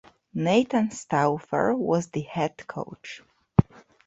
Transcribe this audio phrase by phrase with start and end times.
[0.33, 3.21] Nathan Stauffer was the head coach.